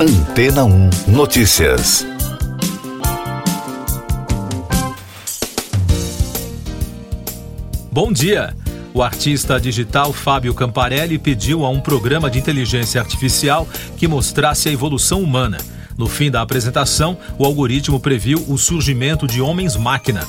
Antena 0.00 0.64
1 0.64 0.90
Notícias. 1.08 2.06
Bom 7.90 8.12
dia. 8.12 8.54
O 8.94 9.02
artista 9.02 9.60
digital 9.60 10.12
Fábio 10.12 10.54
Camparelli 10.54 11.18
pediu 11.18 11.64
a 11.64 11.68
um 11.68 11.80
programa 11.80 12.30
de 12.30 12.38
inteligência 12.38 13.00
artificial 13.00 13.66
que 13.96 14.06
mostrasse 14.06 14.68
a 14.68 14.72
evolução 14.72 15.20
humana. 15.20 15.58
No 15.96 16.06
fim 16.06 16.30
da 16.30 16.42
apresentação, 16.42 17.18
o 17.36 17.44
algoritmo 17.44 17.98
previu 17.98 18.44
o 18.46 18.56
surgimento 18.56 19.26
de 19.26 19.42
homens-máquina. 19.42 20.24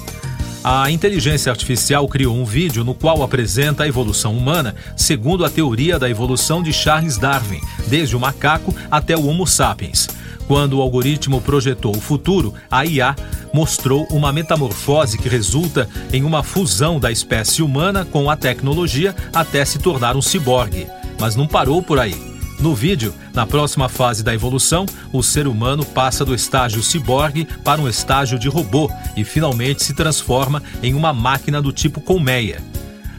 A 0.72 0.92
inteligência 0.92 1.52
artificial 1.52 2.08
criou 2.08 2.38
um 2.38 2.46
vídeo 2.46 2.84
no 2.84 2.94
qual 2.94 3.24
apresenta 3.24 3.82
a 3.82 3.88
evolução 3.88 4.38
humana 4.38 4.76
segundo 4.96 5.44
a 5.44 5.50
teoria 5.50 5.98
da 5.98 6.08
evolução 6.08 6.62
de 6.62 6.72
Charles 6.72 7.18
Darwin, 7.18 7.60
desde 7.88 8.16
o 8.16 8.20
macaco 8.20 8.76
até 8.92 9.18
o 9.18 9.26
Homo 9.26 9.48
sapiens. 9.48 10.08
Quando 10.48 10.78
o 10.78 10.82
algoritmo 10.84 11.42
projetou 11.42 11.98
o 11.98 12.00
futuro, 12.00 12.54
a 12.70 12.86
IA 12.86 13.16
mostrou 13.52 14.06
uma 14.12 14.32
metamorfose 14.32 15.18
que 15.18 15.28
resulta 15.28 15.90
em 16.14 16.24
uma 16.24 16.44
fusão 16.44 17.00
da 17.00 17.12
espécie 17.12 17.64
humana 17.64 18.06
com 18.06 18.30
a 18.30 18.38
tecnologia 18.38 19.16
até 19.34 19.66
se 19.66 19.80
tornar 19.80 20.16
um 20.16 20.22
ciborgue. 20.22 20.86
Mas 21.20 21.36
não 21.36 21.48
parou 21.48 21.82
por 21.82 21.98
aí. 21.98 22.29
No 22.60 22.76
vídeo, 22.76 23.14
na 23.34 23.48
próxima 23.48 23.88
fase 23.88 24.22
da 24.22 24.34
evolução, 24.34 24.86
o 25.14 25.24
ser 25.24 25.48
humano 25.48 25.86
passa 25.86 26.26
do 26.26 26.36
estágio 26.36 26.84
ciborgue 26.84 27.48
para 27.64 27.80
um 27.80 27.88
estágio 27.88 28.38
de 28.38 28.50
robô 28.50 28.92
e 29.16 29.24
finalmente 29.24 29.82
se 29.82 29.94
transforma 29.94 30.62
em 30.84 30.94
uma 30.94 31.14
máquina 31.14 31.62
do 31.62 31.72
tipo 31.72 32.02
colmeia. 32.02 32.62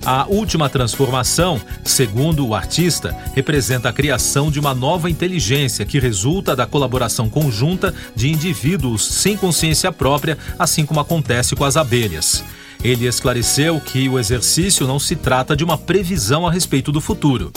A 0.05 0.27
última 0.27 0.69
transformação, 0.69 1.61
segundo 1.83 2.47
o 2.47 2.55
artista, 2.55 3.17
representa 3.35 3.89
a 3.89 3.93
criação 3.93 4.51
de 4.51 4.61
uma 4.61 4.75
nova 4.75 5.11
inteligência 5.11 5.87
que 5.87 5.99
resulta 5.99 6.55
da 6.55 6.67
colaboração 6.67 7.29
conjunta 7.29 7.95
de 8.15 8.31
indivíduos 8.31 9.07
sem 9.07 9.39
consciência 9.39 9.91
própria, 9.91 10.37
assim 10.59 10.85
como 10.85 11.01
acontece 11.01 11.57
com 11.57 11.65
as 11.65 11.79
abelhas. 11.79 12.45
Ele 12.83 13.07
esclareceu 13.07 13.79
que 13.81 14.09
o 14.09 14.19
exercício 14.19 14.87
não 14.87 14.99
se 14.99 15.17
trata 15.17 15.55
de 15.55 15.65
uma 15.65 15.77
previsão 15.77 16.47
a 16.47 16.53
respeito 16.53 16.91
do 16.91 17.01
futuro. 17.01 17.53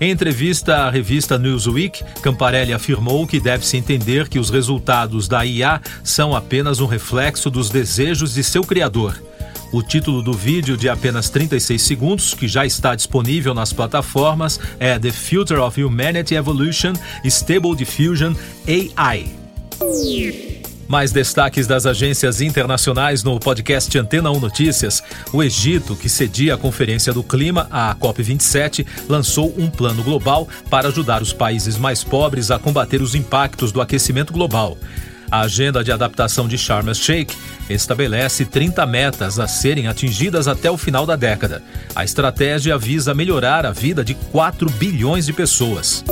Em 0.00 0.10
entrevista 0.10 0.76
à 0.78 0.90
revista 0.90 1.38
Newsweek, 1.38 2.02
Camparelli 2.20 2.72
afirmou 2.72 3.26
que 3.26 3.40
deve-se 3.40 3.76
entender 3.76 4.28
que 4.28 4.38
os 4.38 4.50
resultados 4.50 5.28
da 5.28 5.44
IA 5.44 5.80
são 6.02 6.34
apenas 6.34 6.80
um 6.80 6.86
reflexo 6.86 7.50
dos 7.50 7.70
desejos 7.70 8.34
de 8.34 8.42
seu 8.42 8.62
criador. 8.64 9.22
O 9.72 9.82
título 9.82 10.22
do 10.22 10.32
vídeo, 10.32 10.76
de 10.76 10.88
apenas 10.88 11.28
36 11.30 11.82
segundos, 11.82 12.34
que 12.34 12.46
já 12.46 12.64
está 12.64 12.94
disponível 12.94 13.54
nas 13.54 13.72
plataformas, 13.72 14.60
é 14.78 14.98
The 14.98 15.10
Future 15.10 15.60
of 15.60 15.82
Humanity 15.82 16.36
Evolution 16.36 16.92
Stable 17.24 17.74
Diffusion 17.74 18.34
AI. 18.68 19.26
Mais 20.86 21.12
destaques 21.12 21.66
das 21.66 21.86
agências 21.86 22.40
internacionais 22.40 23.22
no 23.22 23.38
podcast 23.40 23.96
Antena 23.98 24.30
1 24.30 24.40
Notícias. 24.40 25.02
O 25.32 25.42
Egito, 25.42 25.96
que 25.96 26.08
cedia 26.08 26.54
a 26.54 26.58
Conferência 26.58 27.12
do 27.12 27.22
Clima, 27.22 27.66
a 27.70 27.94
COP27, 27.94 28.86
lançou 29.08 29.54
um 29.56 29.70
plano 29.70 30.02
global 30.02 30.48
para 30.68 30.88
ajudar 30.88 31.22
os 31.22 31.32
países 31.32 31.76
mais 31.76 32.04
pobres 32.04 32.50
a 32.50 32.58
combater 32.58 33.00
os 33.00 33.14
impactos 33.14 33.72
do 33.72 33.80
aquecimento 33.80 34.32
global. 34.32 34.76
A 35.30 35.40
agenda 35.40 35.82
de 35.82 35.90
adaptação 35.90 36.46
de 36.46 36.56
Sharm 36.56 36.86
el-Sheikh 36.88 37.34
estabelece 37.68 38.44
30 38.44 38.86
metas 38.86 39.38
a 39.38 39.48
serem 39.48 39.88
atingidas 39.88 40.46
até 40.46 40.70
o 40.70 40.76
final 40.76 41.06
da 41.06 41.16
década. 41.16 41.62
A 41.94 42.04
estratégia 42.04 42.78
visa 42.78 43.14
melhorar 43.14 43.66
a 43.66 43.72
vida 43.72 44.04
de 44.04 44.14
4 44.14 44.70
bilhões 44.70 45.26
de 45.26 45.32
pessoas. 45.32 46.04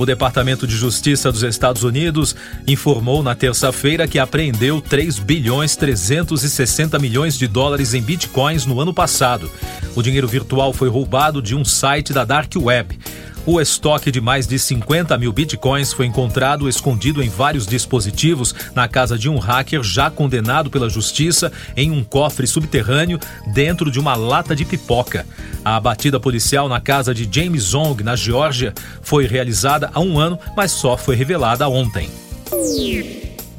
O 0.00 0.06
Departamento 0.06 0.66
de 0.66 0.74
Justiça 0.74 1.30
dos 1.30 1.42
Estados 1.42 1.82
Unidos 1.82 2.34
informou 2.66 3.22
na 3.22 3.34
terça-feira 3.34 4.08
que 4.08 4.18
apreendeu 4.18 4.80
3 4.80 5.18
bilhões 5.18 5.76
360 5.76 6.98
milhões 6.98 7.36
de 7.36 7.46
dólares 7.46 7.92
em 7.92 8.00
bitcoins 8.00 8.64
no 8.64 8.80
ano 8.80 8.94
passado. 8.94 9.50
O 9.94 10.02
dinheiro 10.02 10.26
virtual 10.26 10.72
foi 10.72 10.88
roubado 10.88 11.42
de 11.42 11.54
um 11.54 11.66
site 11.66 12.14
da 12.14 12.24
Dark 12.24 12.50
Web. 12.56 12.98
O 13.46 13.58
estoque 13.58 14.10
de 14.10 14.20
mais 14.20 14.46
de 14.46 14.58
50 14.58 15.16
mil 15.16 15.32
bitcoins 15.32 15.92
foi 15.92 16.04
encontrado 16.04 16.68
escondido 16.68 17.22
em 17.22 17.28
vários 17.28 17.66
dispositivos 17.66 18.54
na 18.74 18.86
casa 18.86 19.18
de 19.18 19.30
um 19.30 19.38
hacker 19.38 19.82
já 19.82 20.10
condenado 20.10 20.70
pela 20.70 20.90
justiça 20.90 21.50
em 21.74 21.90
um 21.90 22.04
cofre 22.04 22.46
subterrâneo 22.46 23.18
dentro 23.46 23.90
de 23.90 23.98
uma 23.98 24.14
lata 24.14 24.54
de 24.54 24.64
pipoca. 24.64 25.26
A 25.64 25.80
batida 25.80 26.20
policial 26.20 26.68
na 26.68 26.80
casa 26.80 27.14
de 27.14 27.28
James 27.30 27.62
Zong, 27.62 28.02
na 28.04 28.14
Geórgia, 28.14 28.74
foi 29.00 29.26
realizada 29.26 29.90
há 29.94 30.00
um 30.00 30.18
ano, 30.18 30.38
mas 30.54 30.70
só 30.70 30.96
foi 30.96 31.16
revelada 31.16 31.66
ontem. 31.68 32.10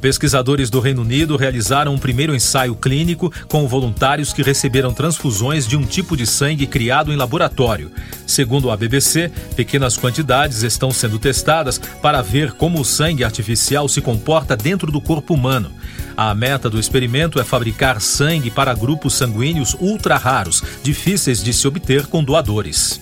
Pesquisadores 0.02 0.68
do 0.68 0.80
Reino 0.80 1.02
Unido 1.02 1.36
realizaram 1.36 1.94
um 1.94 1.98
primeiro 1.98 2.34
ensaio 2.34 2.74
clínico 2.74 3.32
com 3.46 3.68
voluntários 3.68 4.32
que 4.32 4.42
receberam 4.42 4.92
transfusões 4.92 5.64
de 5.64 5.76
um 5.76 5.84
tipo 5.84 6.16
de 6.16 6.26
sangue 6.26 6.66
criado 6.66 7.12
em 7.12 7.16
laboratório. 7.16 7.88
Segundo 8.26 8.72
a 8.72 8.76
BBC, 8.76 9.30
pequenas 9.54 9.96
quantidades 9.96 10.64
estão 10.64 10.90
sendo 10.90 11.20
testadas 11.20 11.78
para 11.78 12.20
ver 12.20 12.50
como 12.54 12.80
o 12.80 12.84
sangue 12.84 13.22
artificial 13.22 13.88
se 13.88 14.00
comporta 14.00 14.56
dentro 14.56 14.90
do 14.90 15.00
corpo 15.00 15.34
humano. 15.34 15.70
A 16.16 16.34
meta 16.34 16.68
do 16.68 16.80
experimento 16.80 17.38
é 17.38 17.44
fabricar 17.44 18.00
sangue 18.00 18.50
para 18.50 18.74
grupos 18.74 19.14
sanguíneos 19.14 19.76
ultra 19.78 20.16
raros, 20.16 20.64
difíceis 20.82 21.40
de 21.40 21.52
se 21.52 21.68
obter 21.68 22.06
com 22.06 22.24
doadores. 22.24 23.00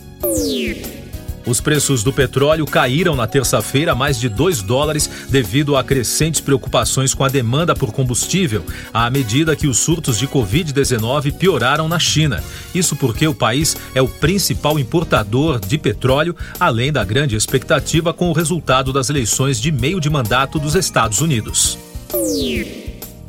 Os 1.46 1.60
preços 1.60 2.04
do 2.04 2.12
petróleo 2.12 2.66
caíram 2.66 3.16
na 3.16 3.26
terça-feira 3.26 3.94
mais 3.94 4.18
de 4.18 4.28
2 4.28 4.62
dólares 4.62 5.08
devido 5.28 5.76
a 5.76 5.82
crescentes 5.82 6.40
preocupações 6.40 7.14
com 7.14 7.24
a 7.24 7.28
demanda 7.28 7.74
por 7.74 7.92
combustível, 7.92 8.64
à 8.92 9.08
medida 9.10 9.56
que 9.56 9.66
os 9.66 9.78
surtos 9.78 10.18
de 10.18 10.28
Covid-19 10.28 11.32
pioraram 11.32 11.88
na 11.88 11.98
China. 11.98 12.42
Isso 12.74 12.94
porque 12.94 13.26
o 13.26 13.34
país 13.34 13.76
é 13.94 14.02
o 14.02 14.08
principal 14.08 14.78
importador 14.78 15.58
de 15.58 15.78
petróleo, 15.78 16.36
além 16.58 16.92
da 16.92 17.04
grande 17.04 17.36
expectativa 17.36 18.12
com 18.12 18.28
o 18.28 18.34
resultado 18.34 18.92
das 18.92 19.08
eleições 19.10 19.60
de 19.60 19.72
meio 19.72 20.00
de 20.00 20.10
mandato 20.10 20.58
dos 20.58 20.74
Estados 20.74 21.20
Unidos. 21.20 21.78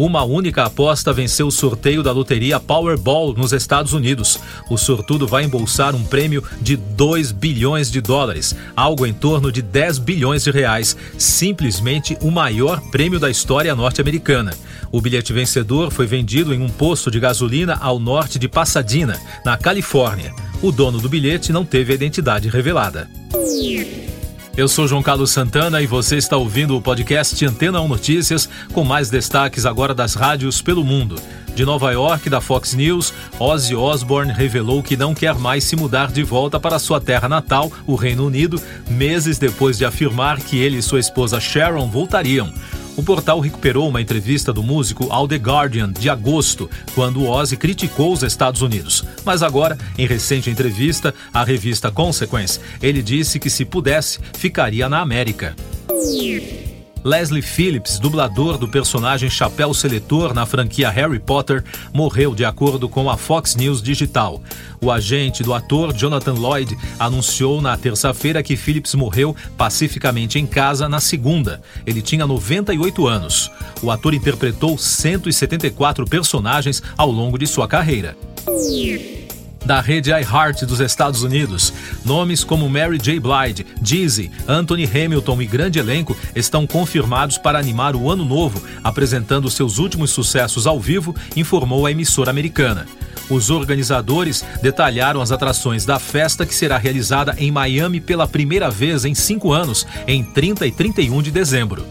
Uma 0.01 0.23
única 0.23 0.63
aposta 0.63 1.13
venceu 1.13 1.45
o 1.45 1.51
sorteio 1.51 2.01
da 2.01 2.12
loteria 2.12 2.59
Powerball 2.59 3.35
nos 3.35 3.53
Estados 3.53 3.94
Unidos. 3.94 4.39
O 4.67 4.75
sortudo 4.75 5.28
vai 5.28 5.44
embolsar 5.44 5.95
um 5.95 6.03
prêmio 6.03 6.44
de 6.59 6.75
2 6.75 7.31
bilhões 7.31 7.91
de 7.91 8.01
dólares, 8.01 8.56
algo 8.75 9.06
em 9.06 9.13
torno 9.13 9.51
de 9.51 9.61
10 9.61 10.00
bilhões 10.00 10.44
de 10.44 10.50
reais, 10.50 10.97
simplesmente 11.19 12.17
o 12.19 12.31
maior 12.31 12.81
prêmio 12.90 13.19
da 13.19 13.29
história 13.29 13.75
norte-americana. 13.75 14.56
O 14.91 15.00
bilhete 15.00 15.34
vencedor 15.34 15.91
foi 15.91 16.07
vendido 16.07 16.51
em 16.51 16.63
um 16.63 16.69
posto 16.69 17.11
de 17.11 17.19
gasolina 17.19 17.78
ao 17.79 18.00
norte 18.00 18.40
de 18.40 18.47
Pasadena, 18.47 19.22
na 19.45 19.56
Califórnia. 19.56 20.34
O 20.63 20.72
dono 20.72 21.00
do 21.00 21.09
bilhete 21.09 21.53
não 21.53 21.63
teve 21.63 21.91
a 21.91 21.95
identidade 21.95 22.50
revelada. 22.50 23.07
Eu 24.56 24.67
sou 24.67 24.85
João 24.85 25.01
Carlos 25.01 25.31
Santana 25.31 25.81
e 25.81 25.88
você 25.88 26.17
está 26.17 26.35
ouvindo 26.35 26.75
o 26.75 26.81
podcast 26.81 27.45
Antena 27.45 27.79
1 27.79 27.88
Notícias 27.88 28.50
com 28.73 28.84
mais 28.84 29.09
destaques 29.09 29.66
agora 29.66 29.94
das 29.94 30.13
rádios 30.13 30.62
pelo 30.62 30.84
mundo. 30.84 31.16
De 31.56 31.63
Nova 31.63 31.89
York, 31.91 32.29
da 32.29 32.41
Fox 32.41 32.73
News, 32.73 33.13
Ozzy 33.40 33.75
Osbourne 33.75 34.34
revelou 34.34 34.84
que 34.84 34.97
não 34.97 35.13
quer 35.13 35.35
mais 35.35 35.63
se 35.63 35.78
mudar 35.78 36.11
de 36.11 36.22
volta 36.22 36.59
para 36.59 36.79
sua 36.79 37.00
terra 37.00 37.29
natal, 37.29 37.72
o 37.88 37.95
Reino 37.95 38.28
Unido, 38.28 38.61
meses 38.90 39.38
depois 39.38 39.78
de 39.78 39.85
afirmar 39.85 40.41
que 40.41 40.57
ele 40.57 40.78
e 40.78 40.81
sua 40.81 41.00
esposa 41.00 41.40
Sharon 41.40 41.90
voltariam. 41.90 42.53
O 42.96 43.03
portal 43.03 43.40
recuperou 43.40 43.88
uma 43.88 44.02
entrevista 44.02 44.52
do 44.52 44.62
músico 44.62 45.07
ao 45.09 45.28
The 45.28 45.38
Guardian 45.38 45.91
de 45.91 46.09
agosto, 46.09 46.69
quando 46.94 47.25
Ozzy 47.25 47.56
criticou 47.56 48.12
os 48.12 48.22
Estados 48.22 48.62
Unidos. 48.62 49.06
Mas 49.24 49.41
agora, 49.41 49.78
em 49.97 50.06
recente 50.06 50.50
entrevista 50.50 51.13
à 51.34 51.44
revista 51.44 51.90
Consequence, 51.91 52.59
ele 52.81 53.02
disse 53.02 53.40
que 53.40 53.50
se 53.50 53.63
pudesse, 53.63 54.19
ficaria 54.34 54.90
na 54.90 55.00
América. 55.00 55.56
Leslie 57.03 57.42
Phillips, 57.42 57.98
dublador 57.98 58.58
do 58.58 58.68
personagem 58.68 59.30
Chapéu 59.30 59.74
Seletor 59.74 60.34
na 60.34 60.46
franquia 60.46 60.90
Harry 60.90 61.20
Potter, 61.20 61.64
morreu 61.94 62.36
de 62.36 62.46
acordo 62.46 62.88
com 62.88 63.09
a 63.09 63.18
Fox 63.18 63.56
News 63.56 63.82
Digital. 63.82 64.42
O 64.80 64.92
agente 64.92 65.44
do 65.44 65.53
ator 65.53 65.94
Jonathan 65.94 66.34
Lloyd 66.34 66.78
anunciou 67.00 67.62
na 67.62 67.76
terça-feira 67.78 68.44
que 68.44 68.56
Phillips 68.56 68.96
morreu 68.96 69.36
pacificamente 69.58 70.40
em 70.40 70.46
casa 70.46 70.88
na 70.88 71.00
segunda. 71.00 71.62
Ele 71.86 72.02
tinha 72.02 72.28
98 72.28 73.08
anos. 73.08 73.52
O 73.82 73.90
ator 73.90 74.14
interpretou 74.14 74.78
174 74.78 76.06
personagens 76.06 76.82
ao 76.98 77.09
longo 77.09 77.38
de 77.38 77.48
sua 77.48 77.68
carreira 77.68 78.16
da 79.66 79.79
rede 79.79 80.11
iHeart 80.11 80.63
dos 80.66 80.79
Estados 80.79 81.23
Unidos. 81.23 81.73
Nomes 82.03 82.43
como 82.43 82.69
Mary 82.69 82.97
J. 82.97 83.19
Blige, 83.19 83.66
Jeezy, 83.81 84.31
Anthony 84.47 84.85
Hamilton 84.85 85.41
e 85.41 85.46
grande 85.46 85.79
elenco 85.79 86.17
estão 86.35 86.66
confirmados 86.66 87.37
para 87.37 87.59
animar 87.59 87.96
o 87.96 88.09
ano 88.09 88.25
novo, 88.25 88.61
apresentando 88.84 89.49
seus 89.49 89.78
últimos 89.78 90.11
sucessos 90.11 90.67
ao 90.67 90.79
vivo, 90.79 91.16
informou 91.35 91.85
a 91.85 91.91
emissora 91.91 92.29
americana. 92.29 92.85
Os 93.29 93.49
organizadores 93.49 94.43
detalharam 94.61 95.22
as 95.22 95.31
atrações 95.31 95.85
da 95.85 95.97
festa 95.99 96.46
que 96.46 96.53
será 96.53 96.78
realizada 96.78 97.34
em 97.37 97.49
Miami 97.49 98.02
pela 98.02 98.28
primeira 98.28 98.69
vez 98.69 99.05
em 99.05 99.16
cinco 99.16 99.53
anos, 99.53 99.87
em 100.05 100.22
30 100.22 100.67
e 100.67 100.72
31 100.72 101.22
de 101.22 101.31
dezembro. 101.31 101.85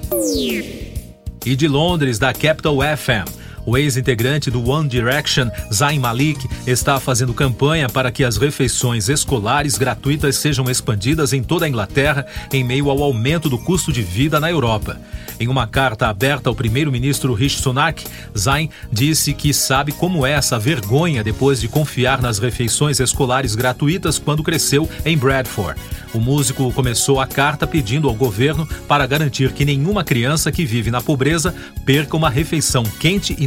E 1.44 1.56
de 1.56 1.66
Londres, 1.66 2.18
da 2.18 2.34
Capital 2.34 2.76
FM. 2.76 3.39
O 3.66 3.76
ex-integrante 3.76 4.50
do 4.50 4.68
One 4.68 4.88
Direction, 4.88 5.50
Zayn 5.72 5.98
Malik, 5.98 6.48
está 6.66 6.98
fazendo 6.98 7.34
campanha 7.34 7.88
para 7.88 8.10
que 8.10 8.24
as 8.24 8.36
refeições 8.36 9.08
escolares 9.08 9.76
gratuitas 9.76 10.36
sejam 10.36 10.70
expandidas 10.70 11.32
em 11.32 11.42
toda 11.42 11.66
a 11.66 11.68
Inglaterra 11.68 12.26
em 12.52 12.64
meio 12.64 12.90
ao 12.90 13.02
aumento 13.02 13.48
do 13.48 13.58
custo 13.58 13.92
de 13.92 14.02
vida 14.02 14.40
na 14.40 14.50
Europa. 14.50 15.00
Em 15.38 15.48
uma 15.48 15.66
carta 15.66 16.06
aberta 16.08 16.50
ao 16.50 16.54
primeiro-ministro 16.54 17.32
Rishi 17.32 17.62
Sunak, 17.62 18.04
Zayn 18.36 18.68
disse 18.92 19.32
que 19.32 19.54
sabe 19.54 19.90
como 19.90 20.26
é 20.26 20.32
essa 20.32 20.58
vergonha 20.58 21.24
depois 21.24 21.60
de 21.60 21.68
confiar 21.68 22.20
nas 22.20 22.38
refeições 22.38 23.00
escolares 23.00 23.54
gratuitas 23.54 24.18
quando 24.18 24.42
cresceu 24.42 24.88
em 25.04 25.16
Bradford. 25.16 25.80
O 26.12 26.18
músico 26.18 26.72
começou 26.72 27.20
a 27.20 27.26
carta 27.26 27.66
pedindo 27.66 28.08
ao 28.08 28.14
governo 28.14 28.68
para 28.88 29.06
garantir 29.06 29.52
que 29.52 29.64
nenhuma 29.64 30.02
criança 30.02 30.50
que 30.50 30.66
vive 30.66 30.90
na 30.90 31.00
pobreza 31.00 31.54
perca 31.86 32.16
uma 32.16 32.28
refeição 32.28 32.82
quente 32.82 33.34
e 33.38 33.46